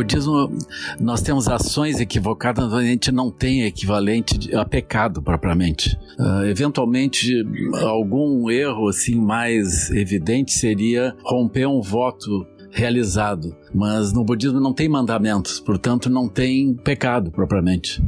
budismo, 0.00 0.50
nós 0.98 1.20
temos 1.20 1.46
ações 1.46 2.00
equivocadas, 2.00 2.72
a 2.72 2.82
gente 2.82 3.12
não 3.12 3.30
tem 3.30 3.64
equivalente 3.64 4.54
a 4.54 4.64
pecado 4.64 5.22
propriamente. 5.22 5.98
Uh, 6.18 6.44
eventualmente, 6.46 7.44
algum 7.82 8.50
erro 8.50 8.88
assim 8.88 9.20
mais 9.20 9.90
evidente 9.90 10.52
seria 10.52 11.14
romper 11.22 11.66
um 11.66 11.82
voto 11.82 12.46
realizado, 12.70 13.54
mas 13.74 14.12
no 14.12 14.24
budismo 14.24 14.60
não 14.60 14.72
tem 14.72 14.88
mandamentos, 14.88 15.60
portanto 15.60 16.08
não 16.08 16.28
tem 16.28 16.74
pecado 16.74 17.30
propriamente. 17.30 18.02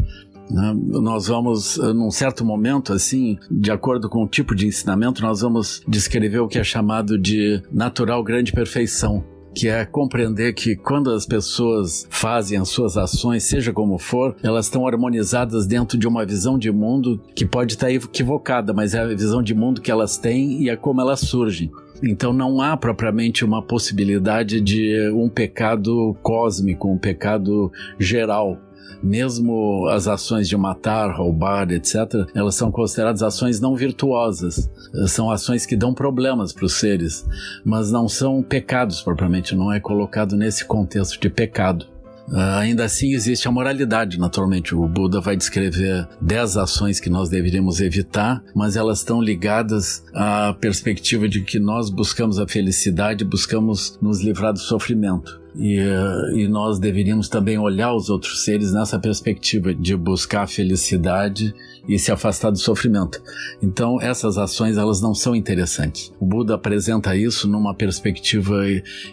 Né? 0.50 0.74
Nós 1.02 1.26
vamos, 1.26 1.76
num 1.76 2.10
certo 2.10 2.44
momento, 2.44 2.92
assim, 2.92 3.38
de 3.50 3.70
acordo 3.70 4.08
com 4.08 4.22
o 4.22 4.28
tipo 4.28 4.54
de 4.54 4.66
ensinamento, 4.66 5.22
nós 5.22 5.40
vamos 5.40 5.82
descrever 5.86 6.40
o 6.40 6.48
que 6.48 6.58
é 6.58 6.64
chamado 6.64 7.18
de 7.18 7.62
natural 7.72 8.22
grande 8.22 8.52
perfeição 8.52 9.24
que 9.54 9.68
é 9.68 9.84
compreender 9.84 10.52
que 10.54 10.74
quando 10.74 11.10
as 11.10 11.26
pessoas 11.26 12.06
fazem 12.10 12.58
as 12.58 12.68
suas 12.68 12.96
ações, 12.96 13.44
seja 13.44 13.72
como 13.72 13.98
for, 13.98 14.34
elas 14.42 14.66
estão 14.66 14.86
harmonizadas 14.86 15.66
dentro 15.66 15.98
de 15.98 16.06
uma 16.06 16.24
visão 16.24 16.58
de 16.58 16.70
mundo 16.70 17.20
que 17.34 17.44
pode 17.44 17.74
estar 17.74 17.90
equivocada, 17.90 18.72
mas 18.72 18.94
é 18.94 19.00
a 19.00 19.06
visão 19.06 19.42
de 19.42 19.54
mundo 19.54 19.80
que 19.80 19.90
elas 19.90 20.16
têm 20.16 20.62
e 20.62 20.68
é 20.68 20.76
como 20.76 21.00
elas 21.00 21.20
surgem. 21.20 21.70
Então 22.02 22.32
não 22.32 22.60
há 22.60 22.76
propriamente 22.76 23.44
uma 23.44 23.62
possibilidade 23.62 24.60
de 24.60 25.08
um 25.14 25.28
pecado 25.28 26.16
cósmico, 26.22 26.88
um 26.90 26.98
pecado 26.98 27.70
geral 27.98 28.58
mesmo 29.02 29.86
as 29.88 30.06
ações 30.06 30.48
de 30.48 30.56
matar, 30.56 31.14
roubar, 31.14 31.70
etc., 31.72 32.26
elas 32.34 32.54
são 32.54 32.70
consideradas 32.70 33.22
ações 33.22 33.60
não 33.60 33.74
virtuosas. 33.74 34.70
São 35.08 35.30
ações 35.30 35.66
que 35.66 35.76
dão 35.76 35.92
problemas 35.92 36.52
para 36.52 36.66
os 36.66 36.74
seres, 36.74 37.26
mas 37.64 37.90
não 37.90 38.08
são 38.08 38.42
pecados 38.42 39.00
propriamente, 39.00 39.54
não 39.54 39.72
é 39.72 39.80
colocado 39.80 40.36
nesse 40.36 40.64
contexto 40.64 41.20
de 41.20 41.28
pecado. 41.28 41.92
Uh, 42.28 42.58
ainda 42.60 42.84
assim, 42.84 43.12
existe 43.12 43.48
a 43.48 43.50
moralidade, 43.50 44.18
naturalmente. 44.18 44.74
O 44.74 44.86
Buda 44.86 45.20
vai 45.20 45.36
descrever 45.36 46.08
dez 46.20 46.56
ações 46.56 47.00
que 47.00 47.10
nós 47.10 47.28
deveríamos 47.28 47.80
evitar, 47.80 48.42
mas 48.54 48.76
elas 48.76 48.98
estão 48.98 49.20
ligadas 49.20 50.04
à 50.14 50.54
perspectiva 50.58 51.28
de 51.28 51.42
que 51.42 51.58
nós 51.58 51.90
buscamos 51.90 52.38
a 52.38 52.46
felicidade, 52.46 53.24
buscamos 53.24 53.98
nos 54.00 54.22
livrar 54.22 54.52
do 54.52 54.60
sofrimento. 54.60 55.41
E, 55.54 55.78
uh, 55.80 56.36
e, 56.36 56.48
nós 56.48 56.78
deveríamos 56.78 57.28
também 57.28 57.58
olhar 57.58 57.94
os 57.94 58.08
outros 58.08 58.42
seres 58.44 58.72
nessa 58.72 58.98
perspectiva 58.98 59.74
de 59.74 59.94
buscar 59.94 60.44
a 60.44 60.46
felicidade 60.46 61.54
e 61.86 61.98
se 61.98 62.10
afastar 62.10 62.50
do 62.50 62.58
sofrimento. 62.58 63.22
Então, 63.62 64.00
essas 64.00 64.38
ações 64.38 64.78
elas 64.78 65.02
não 65.02 65.14
são 65.14 65.36
interessantes. 65.36 66.12
O 66.18 66.24
Buda 66.24 66.54
apresenta 66.54 67.14
isso 67.14 67.46
numa 67.48 67.74
perspectiva 67.74 68.62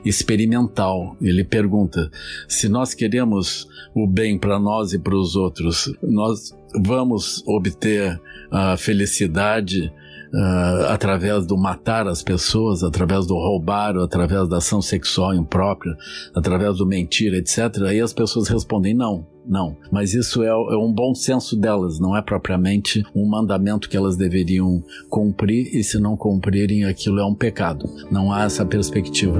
experimental. 0.05 1.17
Ele 1.21 1.43
pergunta: 1.43 2.09
se 2.47 2.69
nós 2.69 2.93
queremos 2.93 3.67
o 3.93 4.07
bem 4.07 4.37
para 4.37 4.59
nós 4.59 4.93
e 4.93 4.99
para 4.99 5.17
os 5.17 5.35
outros, 5.35 5.93
nós 6.01 6.55
vamos 6.73 7.43
obter 7.45 8.19
a 8.51 8.77
felicidade 8.77 9.91
uh, 10.33 10.85
através 10.89 11.45
do 11.45 11.57
matar 11.57 12.07
as 12.07 12.21
pessoas, 12.21 12.83
através 12.83 13.25
do 13.25 13.35
roubar, 13.35 13.97
através 13.97 14.47
da 14.47 14.57
ação 14.57 14.81
sexual 14.81 15.33
imprópria, 15.33 15.95
através 16.35 16.77
do 16.77 16.85
mentir, 16.85 17.33
etc., 17.33 17.83
aí 17.87 17.99
as 17.99 18.13
pessoas 18.13 18.47
respondem 18.47 18.93
não. 18.93 19.27
Não, 19.45 19.75
mas 19.91 20.13
isso 20.13 20.43
é, 20.43 20.47
é, 20.47 20.77
um 20.77 20.93
bom 20.93 21.15
senso 21.15 21.55
delas, 21.55 21.99
não 21.99 22.15
é 22.15 22.21
propriamente 22.21 23.03
um 23.15 23.27
mandamento 23.27 23.89
que 23.89 23.97
elas 23.97 24.15
deveriam 24.15 24.83
cumprir, 25.09 25.75
e 25.75 25.83
se 25.83 25.97
não 25.97 26.15
cumprirem, 26.15 26.85
aquilo 26.85 27.19
é 27.19 27.25
um 27.25 27.33
pecado. 27.33 27.89
Não 28.11 28.31
há 28.31 28.43
essa 28.43 28.63
perspectiva. 28.63 29.39